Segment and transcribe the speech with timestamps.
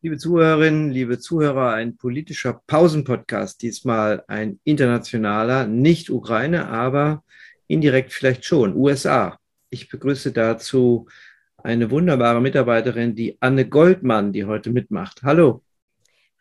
[0.00, 7.24] Liebe Zuhörerinnen, liebe Zuhörer, ein politischer Pausenpodcast, diesmal ein internationaler, nicht Ukraine, aber
[7.66, 9.40] indirekt vielleicht schon, USA.
[9.70, 11.08] Ich begrüße dazu
[11.56, 15.22] eine wunderbare Mitarbeiterin, die Anne Goldmann, die heute mitmacht.
[15.24, 15.64] Hallo.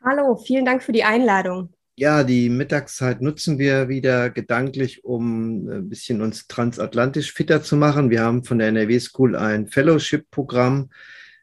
[0.04, 1.74] Hallo, vielen Dank für die Einladung.
[1.96, 8.12] Ja, die Mittagszeit nutzen wir wieder gedanklich, um ein bisschen uns transatlantisch fitter zu machen.
[8.12, 10.90] Wir haben von der NRW School ein Fellowship-Programm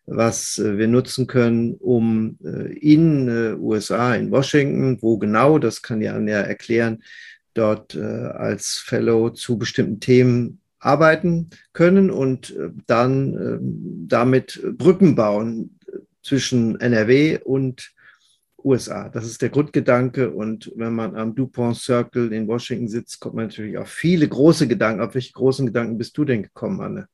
[0.07, 5.83] was äh, wir nutzen können, um äh, in äh, USA, in Washington, wo genau, das
[5.83, 7.03] kann ja Anja erklären,
[7.55, 12.53] dort als Fellow zu bestimmten Themen arbeiten können und
[12.89, 15.79] dann damit Brücken bauen
[16.21, 17.95] zwischen NRW und
[18.65, 19.09] USA.
[19.09, 20.31] Das ist der Grundgedanke.
[20.31, 24.67] Und wenn man am DuPont Circle in Washington sitzt, kommt man natürlich auf viele große
[24.67, 25.01] Gedanken.
[25.01, 27.09] Auf welche großen Gedanken bist du denn gekommen, Anne?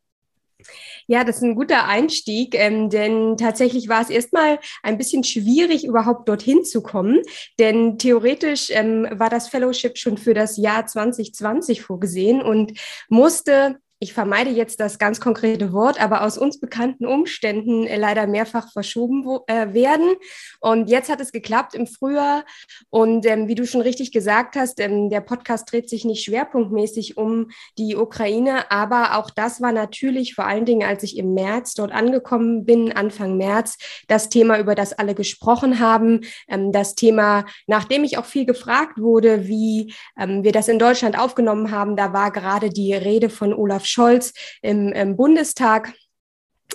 [1.10, 5.84] Ja, das ist ein guter Einstieg, ähm, denn tatsächlich war es erstmal ein bisschen schwierig,
[5.84, 7.20] überhaupt dorthin zu kommen.
[7.58, 14.14] Denn theoretisch ähm, war das Fellowship schon für das Jahr 2020 vorgesehen und musste ich
[14.14, 19.26] vermeide jetzt das ganz konkrete Wort, aber aus uns bekannten Umständen äh, leider mehrfach verschoben
[19.46, 20.14] äh, werden.
[20.60, 22.46] Und jetzt hat es geklappt im Frühjahr.
[22.88, 27.18] Und ähm, wie du schon richtig gesagt hast, ähm, der Podcast dreht sich nicht schwerpunktmäßig
[27.18, 31.74] um die Ukraine, aber auch das war natürlich vor allen Dingen, als ich im März
[31.74, 33.76] dort angekommen bin, Anfang März,
[34.08, 36.22] das Thema, über das alle gesprochen haben.
[36.48, 41.18] Ähm, das Thema, nachdem ich auch viel gefragt wurde, wie ähm, wir das in Deutschland
[41.18, 45.92] aufgenommen haben, da war gerade die Rede von Olaf Scholz im, im Bundestag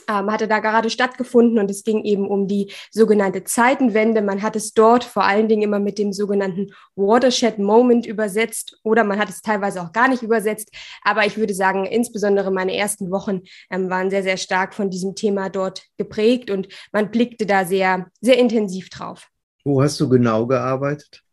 [0.08, 4.22] ähm, hatte da gerade stattgefunden und es ging eben um die sogenannte Zeitenwende.
[4.22, 9.04] Man hat es dort vor allen Dingen immer mit dem sogenannten Watershed Moment übersetzt oder
[9.04, 10.70] man hat es teilweise auch gar nicht übersetzt.
[11.04, 15.16] Aber ich würde sagen, insbesondere meine ersten Wochen ähm, waren sehr, sehr stark von diesem
[15.16, 19.30] Thema dort geprägt und man blickte da sehr, sehr intensiv drauf.
[19.64, 21.25] Wo hast du genau gearbeitet?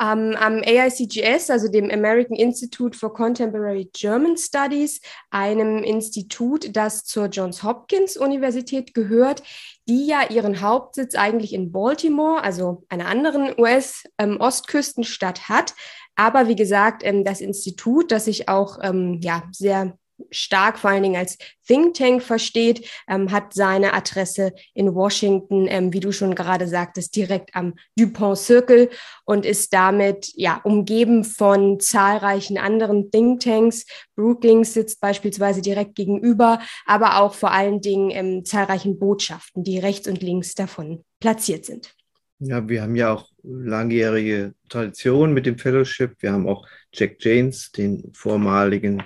[0.00, 5.00] Am AICGS, also dem American Institute for Contemporary German Studies,
[5.30, 9.42] einem Institut, das zur Johns Hopkins Universität gehört,
[9.86, 15.74] die ja ihren Hauptsitz eigentlich in Baltimore, also einer anderen US-Ostküstenstadt ähm, hat.
[16.16, 19.98] Aber wie gesagt, ähm, das Institut, das sich auch ähm, ja, sehr
[20.30, 25.92] stark vor allen Dingen als Think Tank versteht, ähm, hat seine Adresse in Washington, ähm,
[25.92, 28.90] wie du schon gerade sagtest, direkt am Dupont Circle
[29.24, 33.86] und ist damit ja umgeben von zahlreichen anderen Think Tanks.
[34.16, 40.08] Brookings sitzt beispielsweise direkt gegenüber, aber auch vor allen Dingen ähm, zahlreichen Botschaften, die rechts
[40.08, 41.94] und links davon platziert sind.
[42.42, 46.16] Ja, wir haben ja auch langjährige Tradition mit dem Fellowship.
[46.20, 49.02] Wir haben auch Jack Janes, den vormaligen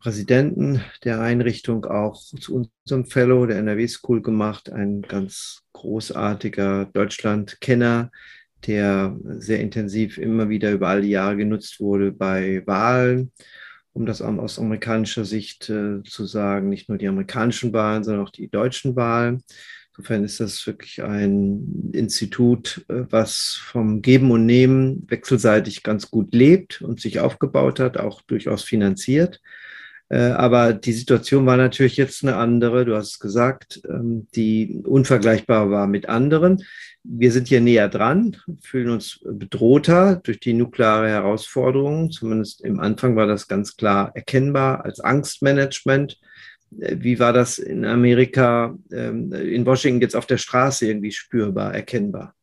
[0.00, 8.10] Präsidenten der Einrichtung auch zu unserem Fellow der NRW School gemacht, ein ganz großartiger Deutschland-Kenner,
[8.66, 13.32] der sehr intensiv immer wieder über all die Jahre genutzt wurde bei Wahlen,
[13.92, 18.30] um das aus amerikanischer Sicht äh, zu sagen, nicht nur die amerikanischen Wahlen, sondern auch
[18.30, 19.44] die deutschen Wahlen.
[19.96, 26.34] Insofern ist das wirklich ein Institut, äh, was vom Geben und Nehmen wechselseitig ganz gut
[26.34, 29.40] lebt und sich aufgebaut hat, auch durchaus finanziert.
[30.10, 32.84] Äh, aber die Situation war natürlich jetzt eine andere.
[32.84, 36.64] Du hast es gesagt, ähm, die unvergleichbar war mit anderen.
[37.04, 42.10] Wir sind hier näher dran, fühlen uns bedrohter durch die nukleare Herausforderung.
[42.10, 46.18] Zumindest im Anfang war das ganz klar erkennbar als Angstmanagement.
[46.80, 51.74] Äh, wie war das in Amerika, ähm, in Washington jetzt auf der Straße irgendwie spürbar,
[51.74, 52.34] erkennbar?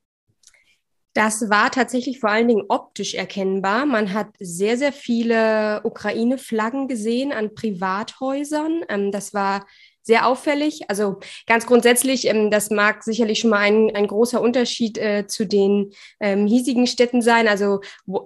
[1.15, 3.85] Das war tatsächlich vor allen Dingen optisch erkennbar.
[3.85, 8.83] Man hat sehr, sehr viele Ukraine-Flaggen gesehen an Privathäusern.
[8.89, 9.65] Ähm, das war
[10.01, 10.89] sehr auffällig.
[10.89, 15.47] Also ganz grundsätzlich, ähm, das mag sicherlich schon mal ein, ein großer Unterschied äh, zu
[15.47, 17.47] den ähm, hiesigen Städten sein.
[17.47, 17.79] Also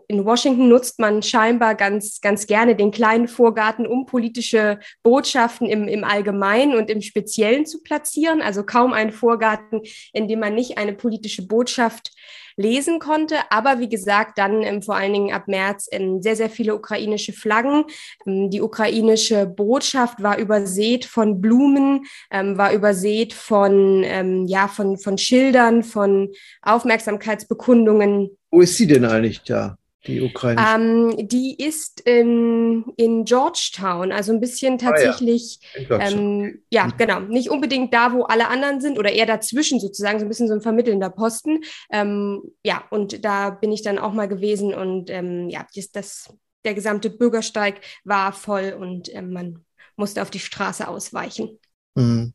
[0.08, 5.88] in Washington nutzt man scheinbar ganz, ganz gerne den kleinen Vorgarten, um politische Botschaften im,
[5.88, 8.42] im Allgemeinen und im Speziellen zu platzieren.
[8.42, 12.12] Also kaum ein Vorgarten, in dem man nicht eine politische Botschaft
[12.60, 13.38] lesen konnte.
[13.50, 17.32] Aber wie gesagt, dann ähm, vor allen Dingen ab März ähm, sehr, sehr viele ukrainische
[17.32, 17.86] Flaggen.
[18.28, 24.98] Ähm, die ukrainische Botschaft war übersät von Blumen, ähm, war übersät von, ähm, ja, von,
[24.98, 26.30] von Schildern, von
[26.62, 28.38] Aufmerksamkeitsbekundungen.
[28.52, 29.79] Wo ist sie denn eigentlich da?
[30.08, 30.62] Die Ukraine?
[30.76, 36.00] Ähm, die ist in, in Georgetown, also ein bisschen tatsächlich, ah, ja.
[36.10, 36.94] Ähm, ja, mhm.
[36.98, 40.48] genau, nicht unbedingt da, wo alle anderen sind oder eher dazwischen sozusagen, so ein bisschen
[40.48, 41.64] so ein vermittelnder Posten.
[41.92, 46.34] Ähm, ja, und da bin ich dann auch mal gewesen und ähm, ja, das, das,
[46.64, 49.66] der gesamte Bürgersteig war voll und ähm, man
[49.98, 51.60] musste auf die Straße ausweichen.
[51.96, 52.34] Mhm.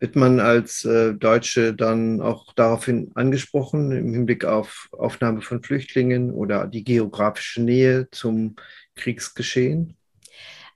[0.00, 6.30] Wird man als äh, Deutsche dann auch daraufhin angesprochen im Hinblick auf Aufnahme von Flüchtlingen
[6.30, 8.56] oder die geografische Nähe zum
[8.96, 9.98] Kriegsgeschehen?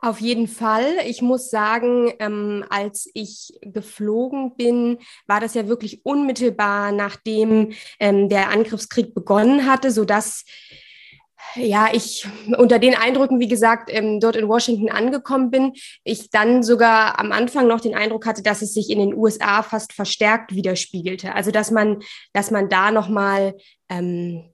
[0.05, 0.85] Auf jeden Fall.
[1.07, 8.29] Ich muss sagen, ähm, als ich geflogen bin, war das ja wirklich unmittelbar, nachdem ähm,
[8.29, 10.45] der Angriffskrieg begonnen hatte, sodass
[11.55, 12.27] ja, ich
[12.57, 17.33] unter den Eindrücken, wie gesagt, ähm, dort in Washington angekommen bin, ich dann sogar am
[17.33, 21.35] Anfang noch den Eindruck hatte, dass es sich in den USA fast verstärkt widerspiegelte.
[21.35, 22.03] Also dass man,
[22.33, 23.55] dass man da nochmal
[23.89, 24.51] ähm,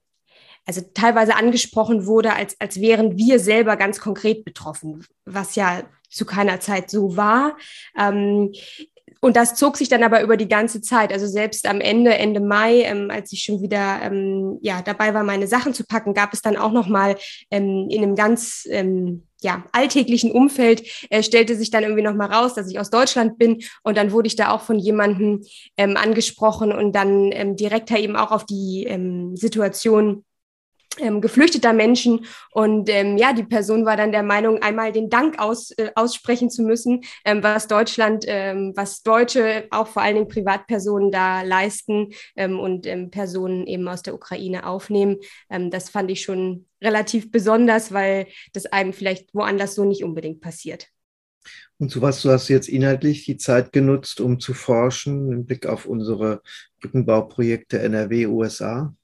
[0.65, 6.25] also teilweise angesprochen wurde, als, als wären wir selber ganz konkret betroffen, was ja zu
[6.25, 7.57] keiner Zeit so war.
[7.97, 8.53] Ähm,
[9.21, 11.13] und das zog sich dann aber über die ganze Zeit.
[11.13, 15.23] Also selbst am Ende, Ende Mai, ähm, als ich schon wieder ähm, ja, dabei war,
[15.23, 17.15] meine Sachen zu packen, gab es dann auch nochmal
[17.51, 22.55] ähm, in einem ganz ähm, ja, alltäglichen Umfeld, äh, stellte sich dann irgendwie nochmal raus,
[22.55, 23.61] dass ich aus Deutschland bin.
[23.83, 25.43] Und dann wurde ich da auch von jemandem
[25.77, 30.23] ähm, angesprochen und dann ähm, direkt eben auch auf die ähm, Situation
[30.99, 32.25] ähm, geflüchteter Menschen.
[32.51, 36.49] Und ähm, ja, die Person war dann der Meinung, einmal den Dank aus, äh, aussprechen
[36.49, 42.09] zu müssen, ähm, was Deutschland, ähm, was Deutsche, auch vor allen Dingen Privatpersonen da leisten
[42.35, 45.17] ähm, und ähm, Personen eben aus der Ukraine aufnehmen.
[45.49, 50.87] das fand ich schon relativ besonders, weil das einem vielleicht woanders so nicht unbedingt passiert.
[51.77, 55.65] Und zu was du hast jetzt inhaltlich die Zeit genutzt, um zu forschen im Blick
[55.65, 56.41] auf unsere
[56.79, 58.95] Brückenbauprojekte NRW, USA?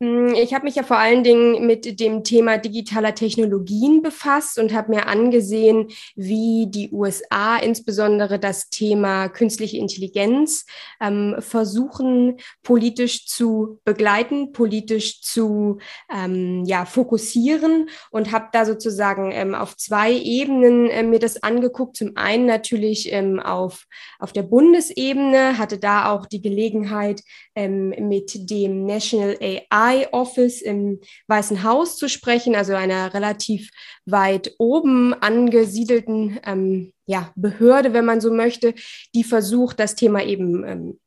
[0.00, 4.72] Hm, ich habe mich ja vor allen Dingen mit dem Thema digitaler Technologien befasst und
[4.72, 10.66] habe mir angesehen, wie die USA insbesondere das Thema künstliche Intelligenz
[11.00, 15.78] ähm, versuchen politisch zu begleiten, politisch zu
[16.14, 21.96] ähm, ja, fokussieren und habe da sozusagen ähm, auf zwei Ebenen äh, mir das angeguckt.
[21.96, 23.86] Zum einen natürlich ähm, auf,
[24.20, 27.24] auf der Bundesebene, hatte da auch die Gelegenheit,
[27.56, 33.70] ähm, mit dem National AI Office im Weißen Haus zu sprechen, also einer relativ
[34.06, 38.74] weit oben angesiedelten ähm, ja, Behörde, wenn man so möchte,
[39.14, 41.00] die versucht, das Thema eben ähm,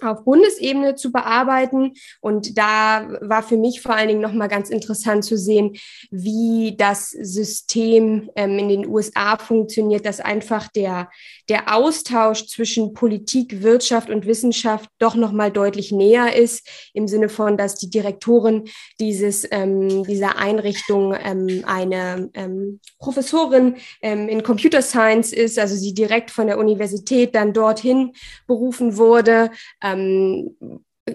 [0.00, 1.92] auf Bundesebene zu bearbeiten.
[2.20, 5.76] Und da war für mich vor allen Dingen nochmal ganz interessant zu sehen,
[6.10, 11.10] wie das System ähm, in den USA funktioniert, dass einfach der,
[11.48, 17.56] der Austausch zwischen Politik, Wirtschaft und Wissenschaft doch nochmal deutlich näher ist, im Sinne von,
[17.56, 18.64] dass die Direktorin
[19.00, 25.94] dieses, ähm, dieser Einrichtung ähm, eine ähm, Professorin ähm, in Computer Science ist, also sie
[25.94, 28.12] direkt von der Universität dann dorthin
[28.46, 29.50] berufen wurde
[29.82, 30.56] ähm,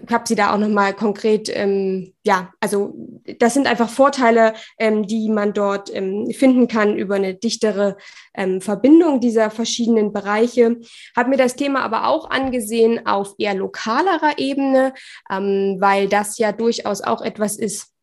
[0.10, 2.94] habe sie da auch nochmal konkret, ähm, ja, also
[3.40, 7.98] das sind einfach Vorteile, ähm, die man dort ähm, finden kann über eine dichtere
[8.34, 10.78] ähm, Verbindung dieser verschiedenen Bereiche.
[11.16, 14.94] Habe mir das Thema aber auch angesehen auf eher lokalerer Ebene,
[15.32, 17.94] ähm, weil das ja durchaus auch etwas ist,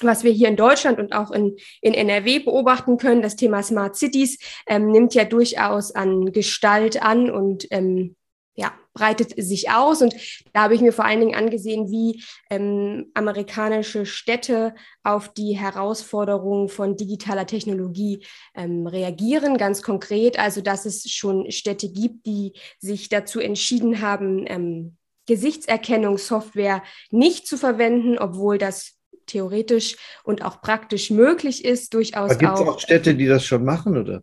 [0.00, 3.20] was wir hier in Deutschland und auch in, in NRW beobachten können.
[3.20, 8.16] Das Thema Smart Cities ähm, nimmt ja durchaus an Gestalt an und ähm,
[8.60, 10.02] ja, breitet sich aus.
[10.02, 10.14] Und
[10.52, 16.68] da habe ich mir vor allen Dingen angesehen, wie ähm, amerikanische Städte auf die Herausforderungen
[16.68, 18.22] von digitaler Technologie
[18.54, 20.38] ähm, reagieren, ganz konkret.
[20.38, 24.96] Also, dass es schon Städte gibt, die sich dazu entschieden haben, ähm,
[25.26, 32.60] Gesichtserkennungssoftware nicht zu verwenden, obwohl das theoretisch und auch praktisch möglich ist, durchaus Gibt es
[32.60, 34.22] auch Städte, die das schon machen, oder?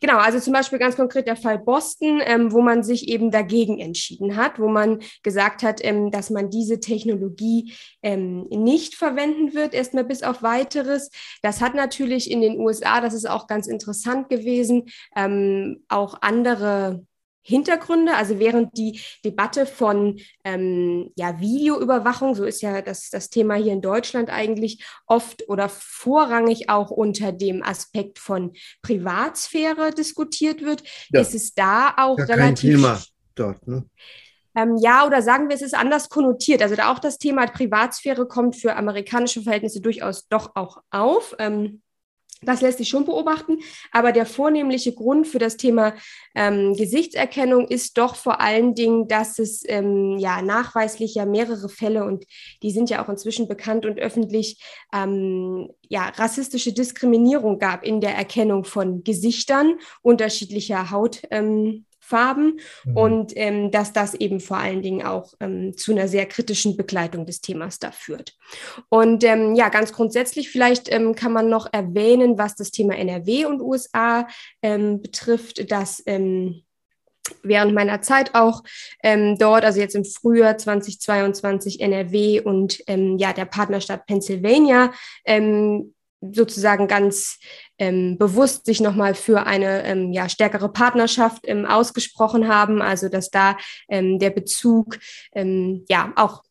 [0.00, 3.78] Genau, also zum Beispiel ganz konkret der Fall Boston, ähm, wo man sich eben dagegen
[3.78, 9.74] entschieden hat, wo man gesagt hat, ähm, dass man diese Technologie ähm, nicht verwenden wird,
[9.74, 11.10] erstmal bis auf weiteres.
[11.42, 17.04] Das hat natürlich in den USA, das ist auch ganz interessant gewesen, ähm, auch andere
[17.46, 18.14] Hintergründe.
[18.14, 23.72] Also während die Debatte von ähm, ja, Videoüberwachung, so ist ja das, das Thema hier
[23.72, 31.20] in Deutschland eigentlich oft oder vorrangig auch unter dem Aspekt von Privatsphäre diskutiert wird, ja.
[31.20, 32.70] ist es da auch ja, relativ.
[32.70, 33.02] Kein Thema
[33.34, 33.84] dort, ne?
[34.56, 36.62] Ähm, ja, oder sagen wir, es ist anders konnotiert.
[36.62, 41.36] Also da auch das Thema Privatsphäre kommt für amerikanische Verhältnisse durchaus doch auch auf.
[41.38, 41.82] Ähm,
[42.46, 43.58] das lässt sich schon beobachten,
[43.92, 45.94] aber der vornehmliche Grund für das Thema
[46.34, 52.04] ähm, Gesichtserkennung ist doch vor allen Dingen, dass es ähm, ja nachweislich ja mehrere Fälle
[52.04, 52.24] und
[52.62, 54.60] die sind ja auch inzwischen bekannt und öffentlich
[54.94, 61.22] ähm, ja rassistische Diskriminierung gab in der Erkennung von Gesichtern unterschiedlicher Haut.
[61.30, 62.96] Ähm, Farben mhm.
[62.96, 67.26] und ähm, dass das eben vor allen Dingen auch ähm, zu einer sehr kritischen Begleitung
[67.26, 68.34] des Themas da führt.
[68.88, 73.46] Und ähm, ja, ganz grundsätzlich vielleicht ähm, kann man noch erwähnen, was das Thema NRW
[73.46, 74.28] und USA
[74.62, 76.62] ähm, betrifft, dass ähm,
[77.42, 78.62] während meiner Zeit auch
[79.02, 84.92] ähm, dort, also jetzt im Frühjahr 2022 NRW und ähm, ja der Partnerstadt Pennsylvania
[85.24, 87.38] ähm, sozusagen ganz
[87.78, 93.30] ähm, bewusst sich nochmal für eine ähm, ja, stärkere Partnerschaft ähm, ausgesprochen haben, also dass
[93.30, 93.56] da
[93.88, 94.98] ähm, der Bezug
[95.34, 96.42] ähm, ja auch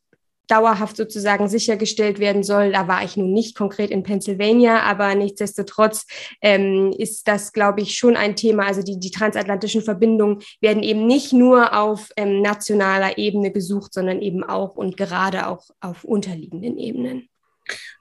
[0.47, 2.71] dauerhaft sozusagen sichergestellt werden soll.
[2.71, 6.05] Da war ich nun nicht konkret in Pennsylvania, aber nichtsdestotrotz
[6.41, 8.65] ähm, ist das, glaube ich, schon ein Thema.
[8.65, 14.21] Also die, die transatlantischen Verbindungen werden eben nicht nur auf ähm, nationaler Ebene gesucht, sondern
[14.21, 17.29] eben auch und gerade auch auf unterliegenden Ebenen.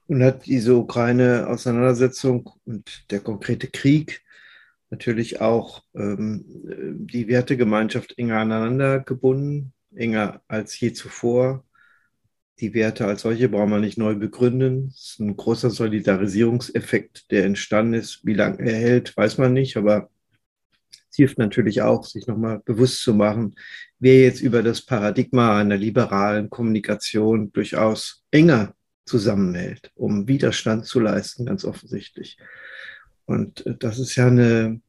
[0.06, 4.22] Und hat diese Ukraine-Auseinandersetzung und der konkrete Krieg
[4.90, 6.44] natürlich auch ähm,
[7.06, 11.64] die Wertegemeinschaft enger aneinander gebunden, enger als je zuvor
[12.60, 14.92] die Werte als solche brauchen wir nicht neu begründen.
[14.94, 18.24] Es ist ein großer Solidarisierungseffekt, der entstanden ist.
[18.24, 20.08] Wie lange er hält, weiß man nicht, aber
[21.10, 23.56] es hilft natürlich auch, sich nochmal bewusst zu machen,
[23.98, 28.73] wer jetzt über das Paradigma einer liberalen Kommunikation durchaus enger
[29.04, 32.38] zusammenhält, um Widerstand zu leisten, ganz offensichtlich.
[33.26, 34.80] Und äh, das ist ja eine,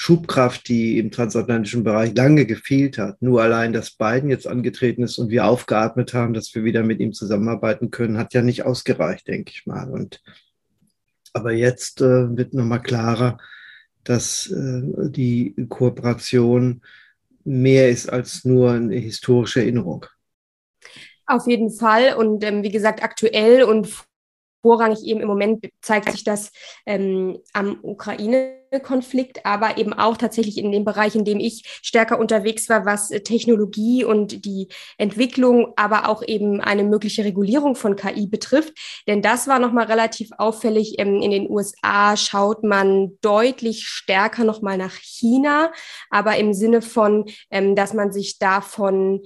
[0.00, 3.20] Schubkraft, die im transatlantischen Bereich lange gefehlt hat.
[3.20, 7.00] Nur allein, dass Biden jetzt angetreten ist und wir aufgeatmet haben, dass wir wieder mit
[7.00, 9.90] ihm zusammenarbeiten können, hat ja nicht ausgereicht, denke ich mal.
[9.90, 10.22] Und
[11.32, 13.38] aber jetzt äh, wird nochmal klarer,
[14.04, 16.82] dass äh, die Kooperation
[17.42, 20.06] mehr ist als nur eine historische Erinnerung.
[21.28, 22.14] Auf jeden Fall.
[22.14, 23.86] Und ähm, wie gesagt, aktuell und
[24.62, 26.50] vorrangig eben im Moment zeigt sich das
[26.84, 32.68] ähm, am Ukraine-Konflikt, aber eben auch tatsächlich in dem Bereich, in dem ich stärker unterwegs
[32.68, 38.72] war, was Technologie und die Entwicklung, aber auch eben eine mögliche Regulierung von KI betrifft.
[39.06, 40.96] Denn das war nochmal relativ auffällig.
[40.98, 45.72] Ähm, in den USA schaut man deutlich stärker nochmal nach China,
[46.10, 49.20] aber im Sinne von, ähm, dass man sich davon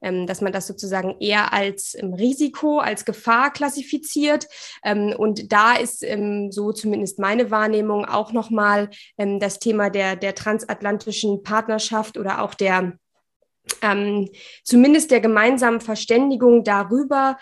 [0.00, 4.48] dass man das sozusagen eher als ähm, Risiko, als Gefahr klassifiziert.
[4.84, 10.16] Ähm, und da ist ähm, so zumindest meine Wahrnehmung auch nochmal ähm, das Thema der,
[10.16, 12.94] der transatlantischen Partnerschaft oder auch der
[13.80, 14.28] ähm,
[14.64, 17.38] zumindest der gemeinsamen Verständigung darüber,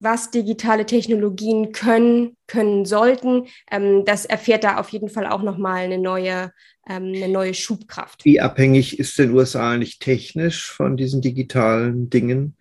[0.00, 3.46] was digitale Technologien können, können sollten.
[3.70, 6.52] Ähm, das erfährt da auf jeden Fall auch nochmal eine neue,
[6.88, 8.24] ähm, eine neue Schubkraft.
[8.24, 12.56] Wie abhängig ist den USA eigentlich technisch von diesen digitalen Dingen?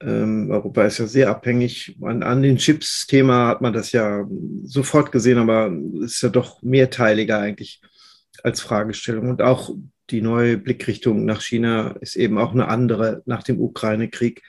[0.00, 1.96] Ähm, Europa ist ja sehr abhängig.
[2.02, 4.26] An, an den Chips-Thema hat man das ja
[4.64, 7.80] sofort gesehen, aber ist ja doch mehrteiliger eigentlich
[8.42, 9.30] als Fragestellung.
[9.30, 9.70] Und auch
[10.10, 14.42] die neue Blickrichtung nach China ist eben auch eine andere nach dem Ukraine-Krieg,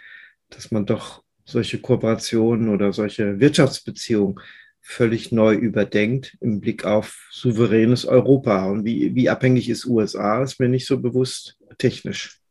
[0.49, 4.39] dass man doch solche Kooperationen oder solche Wirtschaftsbeziehungen
[4.81, 8.65] völlig neu überdenkt im Blick auf souveränes Europa.
[8.65, 12.42] Und wie, wie abhängig ist USA, ist mir nicht so bewusst technisch.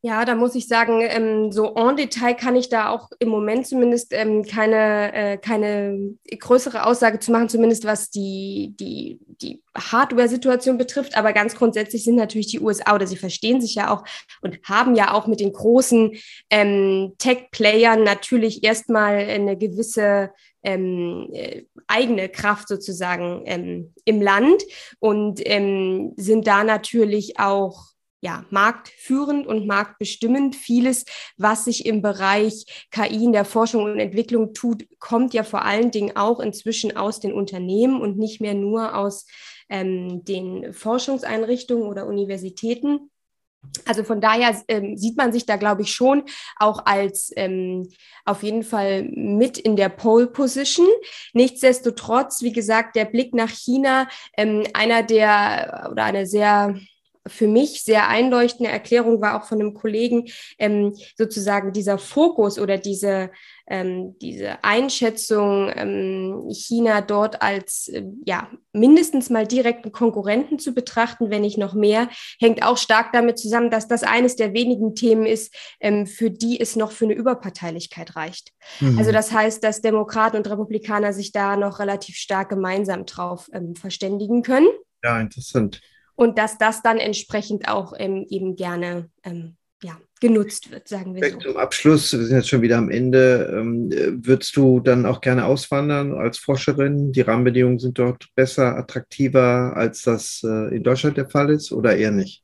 [0.00, 3.66] Ja, da muss ich sagen, ähm, so en Detail kann ich da auch im Moment
[3.66, 10.78] zumindest ähm, keine, äh, keine größere Aussage zu machen, zumindest was die, die, die Hardware-Situation
[10.78, 11.16] betrifft.
[11.16, 14.04] Aber ganz grundsätzlich sind natürlich die USA oder sie verstehen sich ja auch
[14.40, 16.12] und haben ja auch mit den großen
[16.48, 20.30] ähm, Tech-Playern natürlich erstmal eine gewisse
[20.62, 24.62] ähm, äh, eigene Kraft sozusagen ähm, im Land
[25.00, 30.56] und ähm, sind da natürlich auch ja, marktführend und marktbestimmend.
[30.56, 31.04] Vieles,
[31.36, 35.90] was sich im Bereich KI in der Forschung und Entwicklung tut, kommt ja vor allen
[35.90, 39.26] Dingen auch inzwischen aus den Unternehmen und nicht mehr nur aus
[39.68, 43.10] ähm, den Forschungseinrichtungen oder Universitäten.
[43.84, 46.22] Also von daher ähm, sieht man sich da, glaube ich, schon
[46.56, 47.88] auch als ähm,
[48.24, 50.88] auf jeden Fall mit in der Pole Position.
[51.32, 56.78] Nichtsdestotrotz, wie gesagt, der Blick nach China, ähm, einer der oder eine sehr
[57.28, 62.78] für mich sehr einleuchtende Erklärung war auch von einem Kollegen, ähm, sozusagen dieser Fokus oder
[62.78, 63.30] diese,
[63.66, 71.30] ähm, diese Einschätzung, ähm, China dort als äh, ja, mindestens mal direkten Konkurrenten zu betrachten,
[71.30, 72.08] wenn nicht noch mehr,
[72.40, 76.60] hängt auch stark damit zusammen, dass das eines der wenigen Themen ist, ähm, für die
[76.60, 78.52] es noch für eine Überparteilichkeit reicht.
[78.80, 78.98] Mhm.
[78.98, 83.74] Also das heißt, dass Demokraten und Republikaner sich da noch relativ stark gemeinsam drauf ähm,
[83.74, 84.68] verständigen können.
[85.02, 85.80] Ja, interessant
[86.18, 91.30] und dass das dann entsprechend auch ähm, eben gerne ähm, ja, genutzt wird, sagen wir
[91.30, 91.38] so.
[91.38, 93.56] Zum Abschluss, wir sind jetzt schon wieder am Ende.
[93.56, 93.88] Ähm,
[94.26, 97.12] würdest du dann auch gerne auswandern als Forscherin?
[97.12, 101.96] Die Rahmenbedingungen sind dort besser, attraktiver, als das äh, in Deutschland der Fall ist oder
[101.96, 102.42] eher nicht?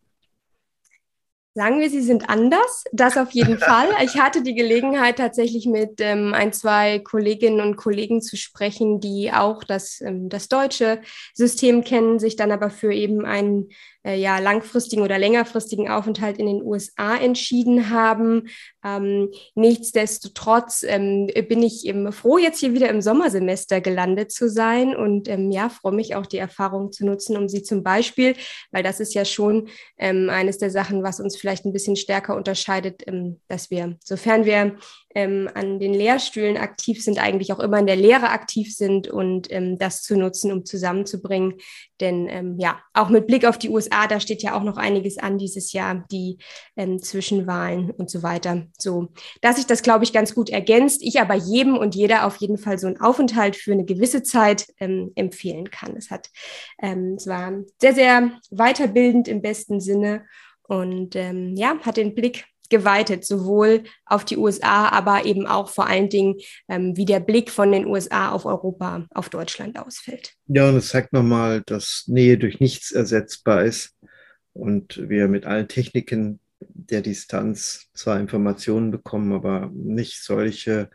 [1.56, 3.88] Sagen wir, sie sind anders, das auf jeden Fall.
[4.02, 9.32] Ich hatte die Gelegenheit, tatsächlich mit ähm, ein, zwei Kolleginnen und Kollegen zu sprechen, die
[9.32, 11.00] auch das, ähm, das deutsche
[11.32, 13.68] System kennen, sich dann aber für eben einen
[14.04, 18.48] äh, ja, langfristigen oder längerfristigen Aufenthalt in den USA entschieden haben.
[18.84, 24.94] Ähm, nichtsdestotrotz ähm, bin ich eben froh, jetzt hier wieder im Sommersemester gelandet zu sein
[24.94, 28.36] und ähm, ja, freue mich auch, die Erfahrung zu nutzen, um sie zum Beispiel,
[28.70, 29.68] weil das ist ja schon
[29.98, 34.44] ähm, eines der Sachen, was uns vielleicht ein bisschen stärker unterscheidet, ähm, dass wir, sofern
[34.44, 34.76] wir
[35.14, 39.50] ähm, an den Lehrstühlen aktiv sind, eigentlich auch immer in der Lehre aktiv sind und
[39.50, 41.54] ähm, das zu nutzen, um zusammenzubringen.
[42.00, 45.18] Denn ähm, ja, auch mit Blick auf die USA, da steht ja auch noch einiges
[45.18, 46.38] an dieses Jahr, die
[46.76, 48.66] ähm, Zwischenwahlen und so weiter.
[48.78, 49.08] So,
[49.40, 51.02] dass sich das, glaube ich, ganz gut ergänzt.
[51.02, 54.66] Ich aber jedem und jeder auf jeden Fall so einen Aufenthalt für eine gewisse Zeit
[54.80, 55.96] ähm, empfehlen kann.
[55.96, 56.30] Es hat,
[56.82, 60.24] ähm, es war sehr, sehr weiterbildend im besten Sinne
[60.66, 65.86] und ähm, ja, hat den Blick geweitet, sowohl auf die USA, aber eben auch vor
[65.86, 66.36] allen Dingen,
[66.68, 70.32] ähm, wie der Blick von den USA auf Europa, auf Deutschland ausfällt.
[70.46, 73.94] Ja, und es zeigt nochmal, dass Nähe durch nichts ersetzbar ist
[74.52, 80.88] und wir mit allen Techniken der Distanz zwar Informationen bekommen, aber nicht solche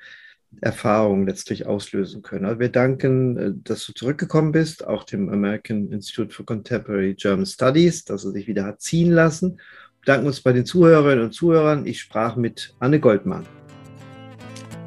[0.62, 2.46] Erfahrungen letztlich auslösen können.
[2.46, 7.46] Also wir danken, äh, dass du zurückgekommen bist, auch dem American Institute for Contemporary German
[7.46, 9.60] Studies, dass er sich wieder hat ziehen lassen
[10.02, 11.86] bedanken uns bei den Zuhörerinnen und Zuhörern.
[11.86, 13.46] Ich sprach mit Anne Goldmann.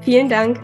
[0.02, 0.60] Vielen Dank.